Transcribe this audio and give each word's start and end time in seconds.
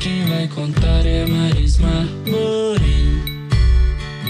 quem 0.00 0.24
vai 0.26 0.48
contar 0.48 1.04
é 1.04 1.26
Marisma 1.26 2.06
Morim. 2.26 3.48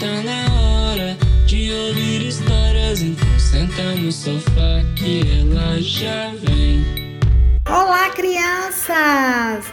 Tá 0.01 0.23
na 0.23 0.55
hora 0.61 1.17
de 1.47 1.73
ouvir 1.73 2.27
histórias, 2.27 3.03
então 3.03 3.39
senta 3.39 3.95
no 3.97 4.11
sofá 4.11 4.83
que 4.97 5.23
ela 5.41 5.81
já 5.81 6.33
vem. 6.43 6.85
Olá, 7.69 8.09
crianças! 8.11 9.67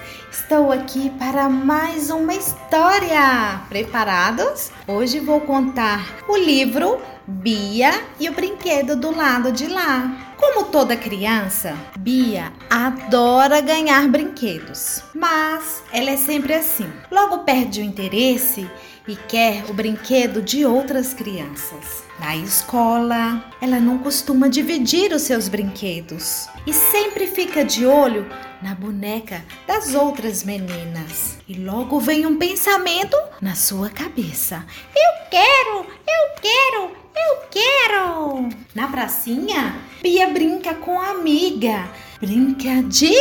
Estou 0.46 0.72
aqui 0.72 1.10
para 1.18 1.50
mais 1.50 2.12
uma 2.12 2.36
história. 2.36 3.62
Preparados? 3.68 4.70
Hoje 4.88 5.20
vou 5.20 5.42
contar 5.42 6.18
o 6.28 6.38
livro 6.38 7.02
Bia 7.26 7.92
e 8.20 8.30
o 8.30 8.32
brinquedo 8.32 8.96
do 8.96 9.10
lado 9.10 9.52
de 9.52 9.66
lá. 9.66 10.36
Como 10.38 10.66
toda 10.66 10.96
criança, 10.96 11.76
Bia 11.98 12.54
adora 12.70 13.60
ganhar 13.60 14.08
brinquedos, 14.08 15.02
mas 15.16 15.82
ela 15.92 16.12
é 16.12 16.18
sempre 16.18 16.54
assim. 16.54 16.88
Logo 17.10 17.40
perde 17.40 17.82
o 17.82 17.84
interesse 17.84 18.70
e 19.08 19.16
quer 19.16 19.66
o 19.70 19.74
brinquedo 19.74 20.42
de 20.42 20.66
outras 20.66 21.14
crianças. 21.14 22.04
Na 22.20 22.36
escola, 22.36 23.44
ela 23.62 23.80
não 23.80 23.98
costuma 23.98 24.48
dividir 24.48 25.12
os 25.12 25.24
seus 25.24 25.48
brinquedos 25.48 26.48
e 26.66 26.74
sempre 26.74 27.28
fica 27.28 27.64
de 27.64 27.86
olho 27.86 28.26
na 28.62 28.74
boneca 28.74 29.44
das 29.68 29.94
outras 29.94 30.44
meninas. 30.44 31.38
E 31.48 31.54
logo 31.56 32.00
vem 32.00 32.26
um 32.26 32.38
pensamento 32.38 33.18
na 33.42 33.54
sua 33.54 33.90
cabeça: 33.90 34.66
Eu 34.96 35.30
quero, 35.30 35.86
eu 36.08 36.42
quero, 36.42 36.92
eu 37.16 37.38
quero! 37.52 38.50
Na 38.74 38.88
pracinha, 38.88 39.76
Bia 40.02 40.28
brinca 40.30 40.74
com 40.74 41.00
a 41.00 41.12
amiga, 41.12 41.88
brinca 42.22 42.82
de 42.84 43.14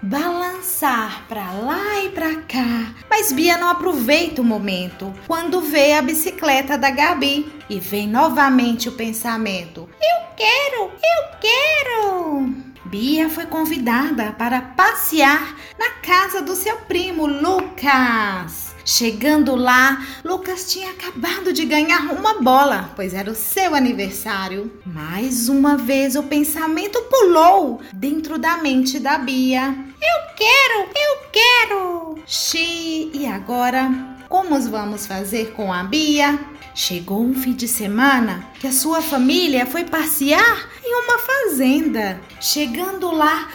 balançar 0.00 1.26
para 1.28 1.50
lá. 1.52 1.95
Mas 3.26 3.32
Bia 3.32 3.58
não 3.58 3.68
aproveita 3.68 4.40
o 4.40 4.44
momento 4.44 5.12
quando 5.26 5.60
vê 5.60 5.94
a 5.94 6.00
bicicleta 6.00 6.78
da 6.78 6.92
Gabi 6.92 7.52
e 7.68 7.80
vem 7.80 8.06
novamente 8.06 8.88
o 8.88 8.92
pensamento: 8.92 9.88
Eu 10.00 10.28
quero, 10.36 10.92
eu 10.92 11.38
quero! 11.40 12.54
Bia 12.84 13.28
foi 13.28 13.46
convidada 13.46 14.30
para 14.30 14.60
passear 14.62 15.56
na 15.76 15.90
casa 16.02 16.40
do 16.40 16.54
seu 16.54 16.76
primo 16.82 17.26
Lucas. 17.26 18.65
Chegando 18.88 19.56
lá, 19.56 20.06
Lucas 20.24 20.70
tinha 20.70 20.90
acabado 20.90 21.52
de 21.52 21.64
ganhar 21.64 22.12
uma 22.12 22.40
bola, 22.40 22.92
pois 22.94 23.12
era 23.14 23.28
o 23.28 23.34
seu 23.34 23.74
aniversário. 23.74 24.70
Mais 24.86 25.48
uma 25.48 25.76
vez 25.76 26.14
o 26.14 26.22
pensamento 26.22 27.02
pulou 27.10 27.80
dentro 27.92 28.38
da 28.38 28.58
mente 28.58 29.00
da 29.00 29.18
Bia. 29.18 29.74
Eu 30.00 30.34
quero, 30.36 30.88
eu 30.94 31.30
quero! 31.32 32.18
Xi, 32.24 33.10
e 33.12 33.26
agora? 33.26 33.90
Como 34.28 34.60
vamos 34.70 35.04
fazer 35.04 35.52
com 35.52 35.72
a 35.72 35.82
Bia? 35.82 36.38
Chegou 36.72 37.20
um 37.20 37.34
fim 37.34 37.54
de 37.54 37.66
semana 37.66 38.48
que 38.60 38.68
a 38.68 38.72
sua 38.72 39.02
família 39.02 39.66
foi 39.66 39.82
passear 39.82 40.68
em 40.84 40.94
uma 41.02 41.18
fazenda. 41.18 42.20
Chegando 42.40 43.10
lá, 43.10 43.48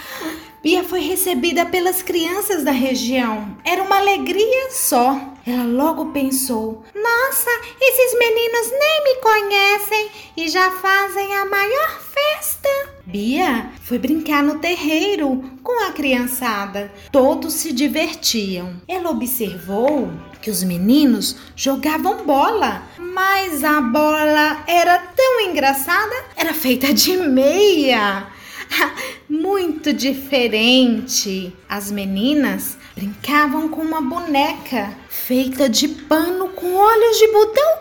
Bia 0.63 0.83
foi 0.83 0.99
recebida 0.99 1.65
pelas 1.65 2.03
crianças 2.03 2.63
da 2.63 2.71
região. 2.71 3.57
Era 3.65 3.81
uma 3.81 3.97
alegria 3.97 4.69
só. 4.69 5.19
Ela 5.43 5.63
logo 5.63 6.11
pensou: 6.11 6.83
Nossa, 6.93 7.49
esses 7.81 8.19
meninos 8.19 8.71
nem 8.79 9.03
me 9.03 9.15
conhecem 9.21 10.09
e 10.37 10.49
já 10.49 10.69
fazem 10.69 11.33
a 11.33 11.45
maior 11.45 11.99
festa. 11.99 12.69
Bia 13.07 13.71
foi 13.81 13.97
brincar 13.97 14.43
no 14.43 14.59
terreiro 14.59 15.43
com 15.63 15.87
a 15.87 15.93
criançada. 15.93 16.93
Todos 17.11 17.55
se 17.55 17.73
divertiam. 17.73 18.79
Ela 18.87 19.09
observou 19.09 20.11
que 20.43 20.51
os 20.51 20.61
meninos 20.63 21.37
jogavam 21.55 22.23
bola, 22.23 22.83
mas 22.99 23.63
a 23.63 23.81
bola 23.81 24.63
era 24.67 24.99
tão 24.99 25.41
engraçada, 25.41 26.13
era 26.35 26.53
feita 26.53 26.93
de 26.93 27.17
meia. 27.17 28.27
muito 29.31 29.93
diferente. 29.93 31.55
As 31.69 31.89
meninas 31.89 32.77
brincavam 32.93 33.69
com 33.69 33.81
uma 33.81 34.01
boneca 34.01 34.93
feita 35.07 35.69
de 35.69 35.87
pano 35.87 36.49
com 36.49 36.75
olhos 36.75 37.17
de 37.17 37.27
botão 37.31 37.79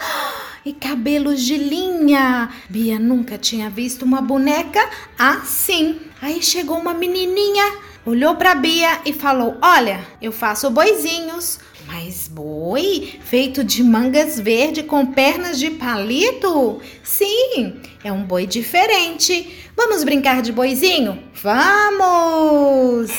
e 0.64 0.72
cabelos 0.72 1.42
de 1.42 1.56
linha. 1.56 2.50
Bia 2.68 3.00
nunca 3.00 3.36
tinha 3.36 3.68
visto 3.68 4.04
uma 4.04 4.22
boneca 4.22 4.80
assim. 5.18 5.98
Aí 6.22 6.40
chegou 6.40 6.78
uma 6.78 6.94
menininha, 6.94 7.78
olhou 8.06 8.36
para 8.36 8.54
Bia 8.54 9.00
e 9.04 9.12
falou: 9.12 9.58
Olha, 9.60 10.06
eu 10.22 10.30
faço 10.30 10.70
boizinhos. 10.70 11.58
Mas 12.02 12.28
boi 12.28 13.20
feito 13.20 13.62
de 13.62 13.84
mangas 13.84 14.40
verde 14.40 14.82
com 14.82 15.04
pernas 15.04 15.58
de 15.58 15.72
palito? 15.72 16.80
Sim, 17.04 17.78
é 18.02 18.10
um 18.10 18.22
boi 18.22 18.46
diferente. 18.46 19.68
Vamos 19.76 20.02
brincar 20.02 20.40
de 20.40 20.50
boizinho? 20.50 21.22
Vamos! 21.42 23.10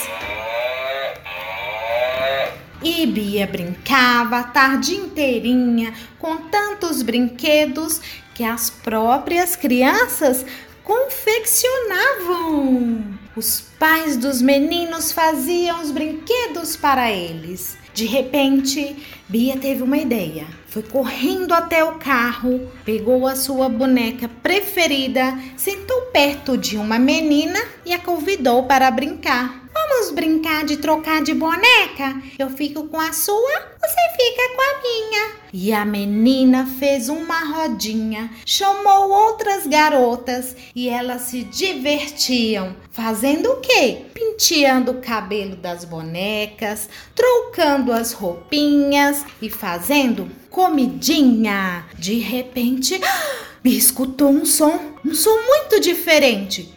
E 2.82 3.06
Bia 3.06 3.46
brincava 3.46 4.40
a 4.40 4.44
tarde 4.46 4.96
inteirinha 4.96 5.94
com 6.18 6.38
tantos 6.38 7.04
brinquedos 7.04 8.02
que 8.34 8.44
as 8.44 8.72
próprias 8.72 9.56
crianças 9.56 10.44
confeccionavam. 10.84 13.04
Os 13.36 13.62
pais 13.78 14.18
dos 14.18 14.42
meninos 14.42 15.12
faziam 15.12 15.84
os 15.84 15.92
brinquedos 15.92 16.76
para 16.76 17.12
eles. 17.12 17.80
De 17.94 18.06
repente, 18.06 18.96
Bia 19.28 19.58
teve 19.58 19.84
uma 19.84 19.98
ideia. 19.98 20.46
Foi 20.68 20.84
correndo 20.84 21.54
até 21.54 21.84
o 21.84 21.96
carro, 21.96 22.72
pegou 22.86 23.28
a 23.28 23.36
sua 23.36 23.68
boneca 23.68 24.30
preferida, 24.42 25.38
sentou 25.58 26.02
perto 26.14 26.58
de 26.58 26.78
uma 26.78 26.98
menina 26.98 27.60
e 27.86 27.94
a 27.94 28.00
convidou 28.00 28.64
para 28.64 28.90
brincar. 28.90 29.61
Vamos 29.94 30.12
brincar 30.12 30.64
de 30.64 30.78
trocar 30.78 31.22
de 31.22 31.34
boneca? 31.34 32.16
Eu 32.40 32.50
fico 32.50 32.88
com 32.88 32.98
a 32.98 33.12
sua, 33.12 33.52
você 33.78 34.02
fica 34.18 34.56
com 34.56 34.62
a 34.62 34.82
minha. 34.82 35.32
E 35.52 35.74
a 35.74 35.84
menina 35.84 36.66
fez 36.80 37.10
uma 37.10 37.44
rodinha, 37.44 38.32
chamou 38.46 39.10
outras 39.12 39.68
garotas 39.68 40.56
e 40.74 40.88
elas 40.88 41.24
se 41.24 41.44
divertiam. 41.44 42.74
Fazendo 42.90 43.52
o 43.52 43.58
quê? 43.58 44.06
Penteando 44.14 44.92
o 44.92 45.02
cabelo 45.02 45.58
das 45.58 45.84
bonecas, 45.84 46.88
trocando 47.14 47.92
as 47.92 48.14
roupinhas 48.14 49.26
e 49.42 49.50
fazendo 49.50 50.32
comidinha. 50.50 51.86
De 52.00 52.18
repente, 52.18 53.00
Bia 53.62 53.78
escutou 53.78 54.30
um 54.30 54.46
som, 54.46 54.96
um 55.06 55.14
som 55.14 55.38
muito 55.48 55.82
diferente. 55.82 56.74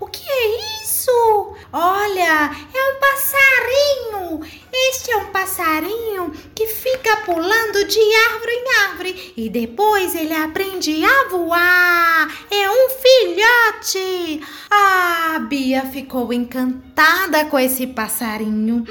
O 0.00 0.06
que 0.06 0.28
é 0.28 0.82
isso? 0.82 1.56
Olha, 1.72 2.50
é 2.74 2.90
um 2.90 3.00
passarinho. 3.00 4.40
Este 4.72 5.10
é 5.10 5.16
um 5.16 5.26
passarinho 5.26 6.32
que 6.54 6.66
fica 6.66 7.16
pulando 7.18 7.84
de 7.86 7.98
árvore 8.30 8.52
em 8.52 8.74
árvore 8.84 9.32
e 9.36 9.50
depois 9.50 10.14
ele 10.14 10.34
aprende 10.34 11.04
a 11.04 11.28
voar. 11.28 12.32
É 12.50 12.70
um 12.70 12.88
filhote. 12.90 14.40
Ah, 14.70 15.38
Bia 15.48 15.82
ficou 15.86 16.32
encantada 16.32 17.44
com 17.46 17.58
esse 17.58 17.86
passarinho. 17.88 18.84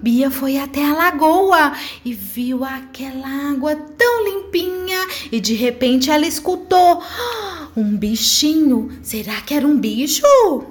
Bia 0.00 0.30
foi 0.30 0.58
até 0.58 0.84
a 0.84 0.94
lagoa 0.94 1.72
e 2.04 2.12
viu 2.12 2.64
aquela 2.64 3.50
água 3.50 3.74
tão 3.96 4.24
limpinha 4.24 4.83
e 5.30 5.40
de 5.40 5.54
repente 5.54 6.10
ela 6.10 6.26
escutou 6.26 7.02
um 7.76 7.96
bichinho. 7.96 8.98
Será 9.02 9.40
que 9.40 9.54
era 9.54 9.66
um 9.66 9.78
bicho? 9.78 10.22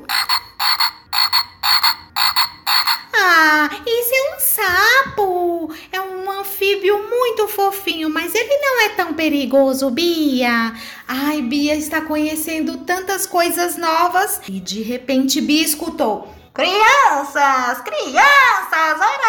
Ah, 3.26 3.70
isso 3.88 4.12
é 4.14 4.36
um 4.36 4.40
sapo. 4.40 5.74
É 5.92 6.02
um 6.02 6.30
anfíbio 6.42 7.10
muito 7.10 7.48
fofinho, 7.48 8.10
mas 8.10 8.36
ele 8.36 8.58
não 8.58 8.82
é 8.82 8.90
tão 8.90 9.14
perigoso, 9.14 9.90
Bia. 9.90 10.74
Ai, 11.08 11.42
Bia 11.42 11.76
está 11.76 12.02
conhecendo 12.02 12.80
tantas 12.80 13.26
coisas 13.26 13.78
novas 13.78 14.42
e 14.48 14.60
de 14.60 14.82
repente 14.82 15.40
Bia 15.40 15.64
escutou. 15.64 16.28
Crianças, 16.54 17.82
crianças, 17.82 19.00
lanche! 19.00 19.23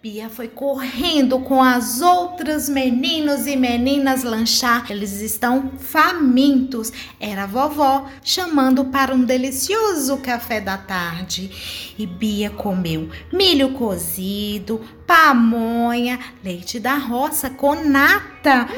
Bia 0.00 0.28
foi 0.28 0.46
correndo 0.46 1.40
com 1.40 1.60
as 1.60 2.00
outras 2.00 2.68
meninos 2.68 3.48
e 3.48 3.56
meninas 3.56 4.22
lanchar. 4.22 4.86
Eles 4.92 5.20
estão 5.20 5.72
famintos. 5.76 6.92
Era 7.18 7.42
a 7.42 7.46
vovó 7.46 8.06
chamando 8.22 8.84
para 8.84 9.12
um 9.12 9.24
delicioso 9.24 10.18
café 10.18 10.60
da 10.60 10.78
tarde. 10.78 11.94
E 11.98 12.06
Bia 12.06 12.48
comeu 12.48 13.10
milho 13.32 13.72
cozido, 13.72 14.80
pamonha, 15.04 16.20
leite 16.44 16.78
da 16.78 16.94
roça 16.94 17.50
com 17.50 17.74
nata. 17.74 18.68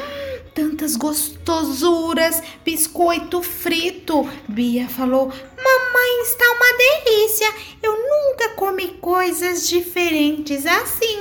tantas 0.55 0.95
gostosuras, 0.95 2.41
biscoito 2.65 3.43
frito. 3.43 4.27
Bia 4.47 4.89
falou: 4.89 5.27
Mamãe, 5.27 6.21
está 6.23 6.45
uma 6.51 6.77
delícia. 6.77 7.53
Eu 7.83 8.00
nunca 8.21 8.49
comi 8.49 8.87
coisas 9.01 9.67
diferentes 9.67 10.65
assim. 10.65 11.19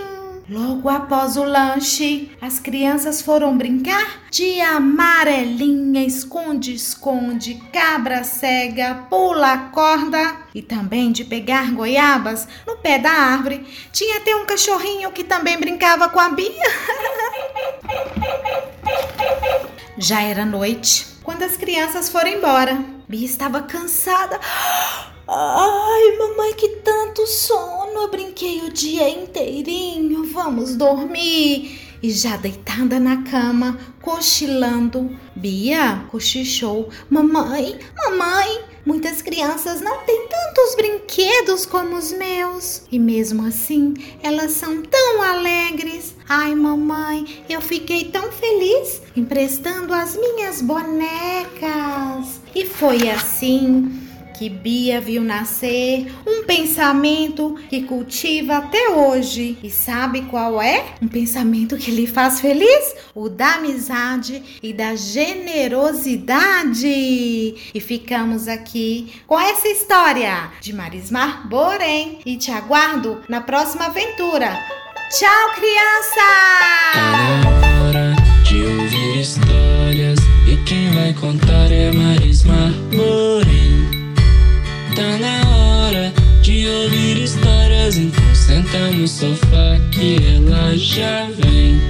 Logo 0.49 0.89
após 0.89 1.37
o 1.37 1.45
lanche, 1.45 2.33
as 2.41 2.59
crianças 2.59 3.23
foram 3.23 3.57
brincar 3.57 4.25
de 4.33 4.61
amarelinha, 4.61 6.05
esconde-esconde, 6.05 7.63
cabra 7.73 8.25
cega, 8.25 9.07
pula 9.09 9.71
corda 9.73 10.39
e 10.53 10.61
também 10.61 11.13
de 11.13 11.25
pegar 11.25 11.71
goiabas 11.71 12.49
no 12.67 12.77
pé 12.79 12.99
da 12.99 13.13
árvore. 13.13 13.65
Tinha 13.93 14.17
até 14.17 14.35
um 14.35 14.45
cachorrinho 14.45 15.13
que 15.13 15.23
também 15.23 15.57
brincava 15.57 16.09
com 16.09 16.19
a 16.19 16.31
Bia. 16.31 16.51
Já 19.97 20.21
era 20.21 20.45
noite 20.45 21.07
quando 21.23 21.45
as 21.45 21.57
crianças 21.57 22.09
foram 22.09 22.29
embora. 22.29 22.77
Bia 23.09 23.25
estava 23.25 23.63
cansada. 23.63 24.41
Ai, 25.33 26.17
mamãe, 26.19 26.55
que 26.55 26.69
tanto 26.83 27.25
sono! 27.25 28.01
Eu 28.01 28.11
brinquei 28.11 28.63
o 28.63 28.73
dia 28.73 29.09
inteirinho. 29.09 30.25
Vamos 30.33 30.75
dormir. 30.75 31.79
E 32.03 32.11
já 32.11 32.37
deitada 32.37 32.99
na 32.99 33.23
cama, 33.23 33.79
cochilando, 34.03 35.17
Bia 35.37 36.05
cochichou: 36.11 36.89
Mamãe, 37.09 37.79
mamãe, 37.97 38.65
muitas 38.85 39.23
crianças 39.23 39.81
não 39.81 39.99
têm 39.99 40.27
tantos 40.27 40.75
brinquedos 40.75 41.65
como 41.65 41.97
os 41.97 42.11
meus. 42.11 42.83
E 42.91 42.99
mesmo 42.99 43.47
assim, 43.47 43.95
elas 44.25 44.51
são 44.51 44.83
tão 44.83 45.23
alegres. 45.23 46.17
Ai, 46.29 46.57
mamãe, 46.57 47.45
eu 47.49 47.61
fiquei 47.61 48.07
tão 48.07 48.33
feliz 48.33 49.01
emprestando 49.15 49.95
as 49.95 50.17
minhas 50.17 50.61
bonecas. 50.61 52.41
E 52.53 52.67
foi 52.67 53.09
assim 53.09 54.10
que 54.41 54.49
Bia 54.49 55.01
viu 55.03 55.23
nascer, 55.23 56.11
um 56.27 56.45
pensamento 56.45 57.57
que 57.69 57.83
cultiva 57.83 58.57
até 58.57 58.89
hoje. 58.89 59.59
E 59.63 59.69
sabe 59.69 60.23
qual 60.23 60.63
é? 60.63 60.95
Um 61.03 61.09
pensamento 61.09 61.77
que 61.77 61.91
lhe 61.91 62.07
faz 62.07 62.41
feliz? 62.41 62.95
O 63.15 63.29
da 63.29 63.57
amizade 63.57 64.43
e 64.63 64.73
da 64.73 64.97
generosidade. 64.97 66.89
E 67.75 67.81
ficamos 67.81 68.49
aqui 68.49 69.13
com 69.27 69.39
essa 69.39 69.69
história 69.69 70.51
de 70.59 70.73
Marismar 70.73 71.47
Borém 71.47 72.21
e 72.25 72.39
te 72.39 72.51
aguardo 72.51 73.21
na 73.29 73.43
próxima 73.43 73.89
aventura. 73.89 74.59
Tchau, 75.11 75.51
criança! 75.55 76.25
Hora 77.85 78.17
de 78.43 78.63
ouvir 78.63 79.21
histórias 79.21 80.19
e 80.51 80.57
quem 80.65 80.91
vai 80.93 81.13
contar 81.13 81.71
é 81.71 81.93
Marismar 81.93 82.73
Borém. 82.91 83.50
Tá 85.01 85.17
na 85.17 85.49
hora 85.49 86.13
de 86.43 86.69
ouvir 86.69 87.23
histórias, 87.23 87.97
então 87.97 88.35
senta 88.35 88.91
no 88.91 89.09
sofá 89.09 89.79
que 89.91 90.17
ela 90.37 90.77
já 90.77 91.27
vem. 91.39 91.90